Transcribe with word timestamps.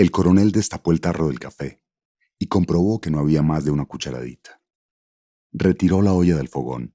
El 0.00 0.10
coronel 0.10 0.50
destapó 0.50 0.92
el 0.92 1.00
tarro 1.02 1.28
del 1.28 1.38
café 1.38 1.82
y 2.38 2.46
comprobó 2.46 3.02
que 3.02 3.10
no 3.10 3.18
había 3.18 3.42
más 3.42 3.66
de 3.66 3.70
una 3.70 3.84
cucharadita. 3.84 4.62
Retiró 5.52 6.00
la 6.00 6.14
olla 6.14 6.38
del 6.38 6.48
fogón, 6.48 6.94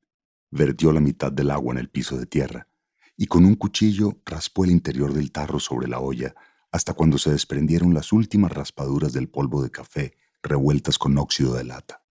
vertió 0.49 0.91
la 0.91 1.01
mitad 1.01 1.31
del 1.31 1.51
agua 1.51 1.73
en 1.73 1.77
el 1.77 1.91
piso 1.91 2.17
de 2.17 2.25
tierra 2.25 2.67
y 3.15 3.27
con 3.27 3.45
un 3.45 3.53
cuchillo 3.57 4.23
raspó 4.25 4.65
el 4.65 4.71
interior 4.71 5.13
del 5.13 5.31
tarro 5.31 5.59
sobre 5.59 5.87
la 5.87 5.99
olla 5.99 6.33
hasta 6.71 6.95
cuando 6.95 7.19
se 7.19 7.29
desprendieron 7.29 7.93
las 7.93 8.11
últimas 8.11 8.51
raspaduras 8.51 9.13
del 9.13 9.29
polvo 9.29 9.61
de 9.61 9.69
café 9.69 10.17
revueltas 10.41 10.97
con 10.97 11.15
óxido 11.19 11.53
de 11.53 11.63
lata. 11.63 12.03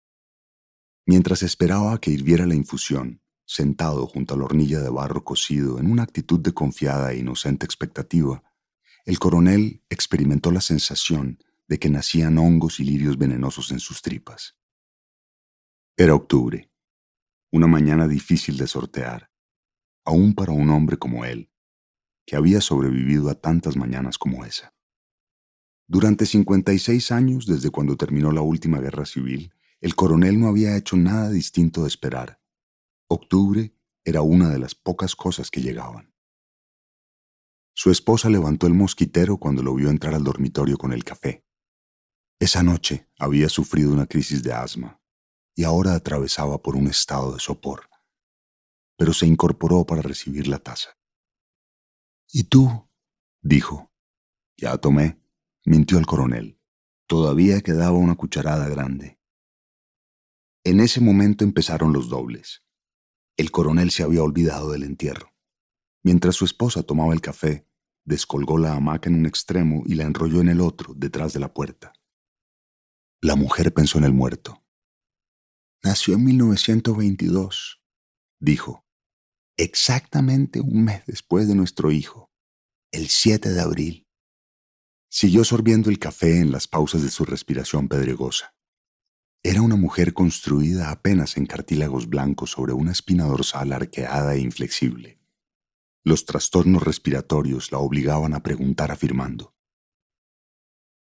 Mientras 1.06 1.42
esperaba 1.42 1.98
que 1.98 2.12
hirviera 2.12 2.46
la 2.46 2.54
infusión, 2.54 3.20
sentado 3.46 4.06
junto 4.06 4.34
a 4.34 4.36
la 4.36 4.44
hornilla 4.44 4.78
de 4.78 4.90
barro 4.90 5.24
cocido 5.24 5.80
en 5.80 5.90
una 5.90 6.04
actitud 6.04 6.38
de 6.38 6.54
confiada 6.54 7.10
e 7.10 7.18
inocente 7.18 7.66
expectativa, 7.66 8.44
el 9.04 9.18
coronel 9.18 9.82
experimentó 9.90 10.50
la 10.50 10.62
sensación 10.62 11.38
de 11.68 11.78
que 11.78 11.90
nacían 11.90 12.38
hongos 12.38 12.80
y 12.80 12.84
lirios 12.84 13.18
venenosos 13.18 13.70
en 13.70 13.80
sus 13.80 14.00
tripas. 14.00 14.56
Era 15.96 16.14
octubre, 16.14 16.70
una 17.52 17.66
mañana 17.66 18.08
difícil 18.08 18.56
de 18.56 18.66
sortear, 18.66 19.30
aún 20.04 20.34
para 20.34 20.52
un 20.52 20.70
hombre 20.70 20.96
como 20.96 21.24
él, 21.24 21.50
que 22.26 22.36
había 22.36 22.60
sobrevivido 22.60 23.28
a 23.28 23.34
tantas 23.34 23.76
mañanas 23.76 24.16
como 24.16 24.44
esa. 24.44 24.74
Durante 25.86 26.24
56 26.24 27.12
años 27.12 27.46
desde 27.46 27.70
cuando 27.70 27.96
terminó 27.96 28.32
la 28.32 28.40
última 28.40 28.78
guerra 28.78 29.04
civil, 29.04 29.52
el 29.80 29.94
coronel 29.94 30.40
no 30.40 30.48
había 30.48 30.76
hecho 30.76 30.96
nada 30.96 31.28
distinto 31.28 31.82
de 31.82 31.88
esperar. 31.88 32.40
Octubre 33.06 33.74
era 34.02 34.22
una 34.22 34.48
de 34.48 34.58
las 34.58 34.74
pocas 34.74 35.14
cosas 35.14 35.50
que 35.50 35.60
llegaban. 35.60 36.13
Su 37.74 37.90
esposa 37.90 38.30
levantó 38.30 38.68
el 38.68 38.74
mosquitero 38.74 39.36
cuando 39.36 39.62
lo 39.62 39.74
vio 39.74 39.90
entrar 39.90 40.14
al 40.14 40.22
dormitorio 40.22 40.78
con 40.78 40.92
el 40.92 41.02
café. 41.02 41.44
Esa 42.38 42.62
noche 42.62 43.10
había 43.18 43.48
sufrido 43.48 43.92
una 43.92 44.06
crisis 44.06 44.44
de 44.44 44.52
asma 44.52 45.00
y 45.56 45.64
ahora 45.64 45.94
atravesaba 45.94 46.62
por 46.62 46.76
un 46.76 46.86
estado 46.86 47.32
de 47.32 47.40
sopor, 47.40 47.90
pero 48.96 49.12
se 49.12 49.26
incorporó 49.26 49.84
para 49.84 50.02
recibir 50.02 50.46
la 50.46 50.58
taza. 50.58 50.90
¿Y 52.32 52.44
tú? 52.44 52.88
dijo. 53.42 53.92
Ya 54.56 54.78
tomé, 54.78 55.20
mintió 55.64 55.98
el 55.98 56.06
coronel. 56.06 56.60
Todavía 57.06 57.60
quedaba 57.60 57.98
una 57.98 58.14
cucharada 58.14 58.68
grande. 58.68 59.20
En 60.62 60.80
ese 60.80 61.00
momento 61.00 61.44
empezaron 61.44 61.92
los 61.92 62.08
dobles. 62.08 62.64
El 63.36 63.50
coronel 63.50 63.90
se 63.90 64.04
había 64.04 64.22
olvidado 64.22 64.70
del 64.70 64.84
entierro. 64.84 65.33
Mientras 66.04 66.36
su 66.36 66.44
esposa 66.44 66.82
tomaba 66.82 67.14
el 67.14 67.22
café, 67.22 67.66
descolgó 68.04 68.58
la 68.58 68.74
hamaca 68.74 69.08
en 69.08 69.16
un 69.16 69.26
extremo 69.26 69.82
y 69.86 69.94
la 69.94 70.04
enrolló 70.04 70.42
en 70.42 70.50
el 70.50 70.60
otro, 70.60 70.92
detrás 70.94 71.32
de 71.32 71.40
la 71.40 71.54
puerta. 71.54 71.94
La 73.22 73.36
mujer 73.36 73.72
pensó 73.72 73.96
en 73.96 74.04
el 74.04 74.12
muerto. 74.12 74.62
Nació 75.82 76.14
en 76.14 76.24
1922, 76.24 77.82
dijo, 78.38 78.84
exactamente 79.56 80.60
un 80.60 80.84
mes 80.84 81.06
después 81.06 81.48
de 81.48 81.54
nuestro 81.54 81.90
hijo, 81.90 82.30
el 82.92 83.08
7 83.08 83.50
de 83.50 83.60
abril. 83.62 84.06
Siguió 85.10 85.42
sorbiendo 85.42 85.88
el 85.88 85.98
café 85.98 86.40
en 86.40 86.52
las 86.52 86.68
pausas 86.68 87.02
de 87.02 87.10
su 87.10 87.24
respiración 87.24 87.88
pedregosa. 87.88 88.54
Era 89.42 89.62
una 89.62 89.76
mujer 89.76 90.12
construida 90.12 90.90
apenas 90.90 91.38
en 91.38 91.46
cartílagos 91.46 92.10
blancos 92.10 92.50
sobre 92.50 92.74
una 92.74 92.92
espina 92.92 93.24
dorsal 93.24 93.72
arqueada 93.72 94.34
e 94.34 94.40
inflexible. 94.40 95.23
Los 96.06 96.26
trastornos 96.26 96.82
respiratorios 96.82 97.72
la 97.72 97.78
obligaban 97.78 98.34
a 98.34 98.42
preguntar 98.42 98.90
afirmando. 98.90 99.54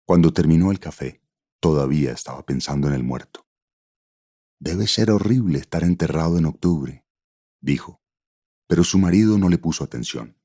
Cuando 0.07 0.33
terminó 0.33 0.71
el 0.71 0.79
café, 0.79 1.21
todavía 1.59 2.13
estaba 2.13 2.47
pensando 2.47 2.87
en 2.87 2.95
el 2.95 3.03
muerto. 3.03 3.49
Debe 4.61 4.87
ser 4.87 5.11
horrible 5.11 5.59
estar 5.59 5.83
enterrado 5.83 6.39
en 6.39 6.47
octubre, 6.47 7.05
dijo, 7.61 8.03
pero 8.69 8.85
su 8.85 9.01
marido 9.01 9.37
no 9.37 9.49
le 9.49 9.59
puso 9.59 9.83
atención. 9.83 10.39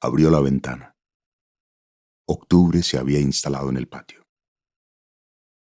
Abrió 0.00 0.30
la 0.30 0.40
ventana. 0.40 0.96
Octubre 2.26 2.82
se 2.82 2.98
había 2.98 3.20
instalado 3.20 3.70
en 3.70 3.76
el 3.76 3.86
patio. 3.86 4.26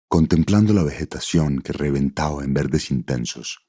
Contemplando 0.09 0.75
la 0.75 0.83
vegetación 0.83 1.63
que 1.63 1.73
reventaba 1.73 2.45
en 2.45 2.53
verdes 2.53 2.91
intensos, 2.91 3.67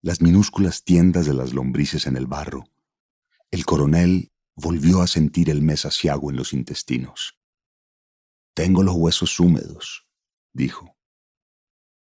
las 0.00 0.22
minúsculas 0.22 0.82
tiendas 0.82 1.26
de 1.26 1.34
las 1.34 1.52
lombrices 1.52 2.06
en 2.06 2.16
el 2.16 2.26
barro, 2.26 2.64
el 3.50 3.64
coronel 3.66 4.32
volvió 4.54 5.02
a 5.02 5.06
sentir 5.06 5.50
el 5.50 5.62
mes 5.62 5.84
asiago 5.84 6.30
en 6.30 6.36
los 6.36 6.52
intestinos. 6.52 7.38
Tengo 8.54 8.82
los 8.82 8.94
huesos 8.94 9.40
húmedos, 9.40 10.06
dijo. 10.52 10.96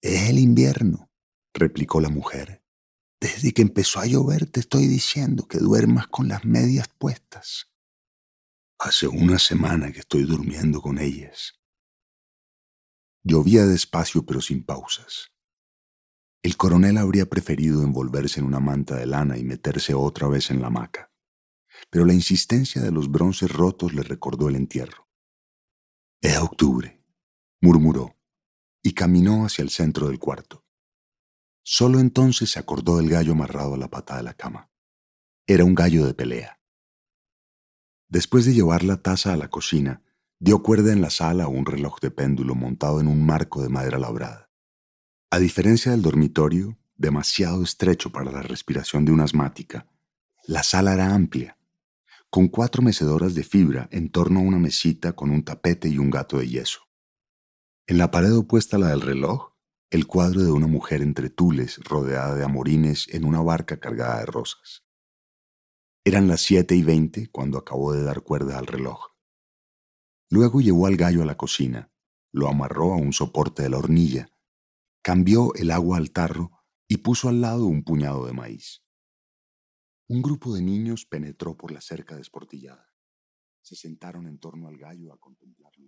Es 0.02 0.28
el 0.28 0.38
invierno, 0.38 1.10
replicó 1.54 2.00
la 2.00 2.10
mujer. 2.10 2.62
Desde 3.20 3.52
que 3.52 3.62
empezó 3.62 4.00
a 4.00 4.06
llover 4.06 4.46
te 4.46 4.60
estoy 4.60 4.86
diciendo 4.86 5.46
que 5.48 5.58
duermas 5.58 6.06
con 6.06 6.28
las 6.28 6.44
medias 6.44 6.88
puestas. 6.88 7.70
Hace 8.78 9.08
una 9.08 9.38
semana 9.38 9.90
que 9.90 10.00
estoy 10.00 10.24
durmiendo 10.24 10.80
con 10.80 10.98
ellas. 10.98 11.54
Llovía 13.24 13.66
despacio 13.66 14.24
pero 14.24 14.40
sin 14.40 14.64
pausas. 14.64 15.32
El 16.42 16.56
coronel 16.56 16.98
habría 16.98 17.26
preferido 17.26 17.82
envolverse 17.82 18.38
en 18.38 18.46
una 18.46 18.60
manta 18.60 18.96
de 18.96 19.06
lana 19.06 19.36
y 19.36 19.42
meterse 19.42 19.94
otra 19.94 20.28
vez 20.28 20.50
en 20.50 20.60
la 20.60 20.68
hamaca, 20.68 21.07
pero 21.90 22.04
la 22.04 22.14
insistencia 22.14 22.82
de 22.82 22.90
los 22.90 23.10
bronces 23.10 23.50
rotos 23.50 23.94
le 23.94 24.02
recordó 24.02 24.48
el 24.48 24.56
entierro. 24.56 25.08
Es 26.20 26.38
octubre, 26.38 27.02
murmuró, 27.60 28.16
y 28.82 28.92
caminó 28.92 29.44
hacia 29.44 29.62
el 29.62 29.70
centro 29.70 30.08
del 30.08 30.18
cuarto. 30.18 30.64
Solo 31.62 32.00
entonces 32.00 32.50
se 32.50 32.58
acordó 32.58 32.96
del 32.96 33.10
gallo 33.10 33.32
amarrado 33.32 33.74
a 33.74 33.78
la 33.78 33.88
pata 33.88 34.16
de 34.16 34.22
la 34.22 34.34
cama. 34.34 34.70
Era 35.46 35.64
un 35.64 35.74
gallo 35.74 36.06
de 36.06 36.14
pelea. 36.14 36.60
Después 38.08 38.46
de 38.46 38.54
llevar 38.54 38.84
la 38.84 39.02
taza 39.02 39.32
a 39.32 39.36
la 39.36 39.48
cocina, 39.48 40.02
Dio 40.40 40.62
cuerda 40.62 40.92
en 40.92 41.00
la 41.00 41.10
sala 41.10 41.44
a 41.44 41.48
un 41.48 41.66
reloj 41.66 41.98
de 42.00 42.12
péndulo 42.12 42.54
montado 42.54 43.00
en 43.00 43.08
un 43.08 43.26
marco 43.26 43.60
de 43.60 43.68
madera 43.68 43.98
labrada. 43.98 44.52
A 45.30 45.40
diferencia 45.40 45.90
del 45.90 46.02
dormitorio, 46.02 46.78
demasiado 46.96 47.64
estrecho 47.64 48.12
para 48.12 48.30
la 48.30 48.42
respiración 48.42 49.04
de 49.04 49.10
una 49.10 49.24
asmática, 49.24 49.88
la 50.46 50.62
sala 50.62 50.94
era 50.94 51.12
amplia, 51.12 51.57
con 52.30 52.48
cuatro 52.48 52.82
mecedoras 52.82 53.34
de 53.34 53.42
fibra 53.42 53.88
en 53.90 54.10
torno 54.10 54.40
a 54.40 54.42
una 54.42 54.58
mesita 54.58 55.14
con 55.14 55.30
un 55.30 55.44
tapete 55.44 55.88
y 55.88 55.98
un 55.98 56.10
gato 56.10 56.38
de 56.38 56.48
yeso. 56.48 56.80
En 57.86 57.96
la 57.96 58.10
pared 58.10 58.36
opuesta 58.36 58.76
a 58.76 58.80
la 58.80 58.88
del 58.88 59.00
reloj, 59.00 59.54
el 59.90 60.06
cuadro 60.06 60.42
de 60.42 60.52
una 60.52 60.66
mujer 60.66 61.00
entre 61.00 61.30
tules 61.30 61.78
rodeada 61.78 62.34
de 62.34 62.44
amorines 62.44 63.08
en 63.08 63.24
una 63.24 63.40
barca 63.40 63.80
cargada 63.80 64.20
de 64.20 64.26
rosas. 64.26 64.84
Eran 66.04 66.28
las 66.28 66.42
siete 66.42 66.76
y 66.76 66.82
veinte 66.82 67.28
cuando 67.30 67.56
acabó 67.56 67.94
de 67.94 68.02
dar 68.02 68.20
cuerda 68.20 68.58
al 68.58 68.66
reloj. 68.66 69.06
Luego 70.30 70.60
llevó 70.60 70.86
al 70.86 70.96
gallo 70.96 71.22
a 71.22 71.26
la 71.26 71.38
cocina, 71.38 71.90
lo 72.32 72.48
amarró 72.48 72.92
a 72.92 72.96
un 72.96 73.14
soporte 73.14 73.62
de 73.62 73.70
la 73.70 73.78
hornilla, 73.78 74.30
cambió 75.02 75.54
el 75.54 75.70
agua 75.70 75.96
al 75.96 76.10
tarro 76.10 76.50
y 76.86 76.98
puso 76.98 77.30
al 77.30 77.40
lado 77.40 77.64
un 77.64 77.82
puñado 77.82 78.26
de 78.26 78.34
maíz. 78.34 78.82
Un 80.10 80.22
grupo 80.22 80.54
de 80.54 80.62
niños 80.62 81.04
penetró 81.04 81.54
por 81.54 81.70
la 81.70 81.82
cerca 81.82 82.16
desportillada. 82.16 82.94
Se 83.60 83.76
sentaron 83.76 84.26
en 84.26 84.38
torno 84.38 84.66
al 84.68 84.78
gallo 84.78 85.12
a 85.12 85.18
contemplarlo. 85.18 85.86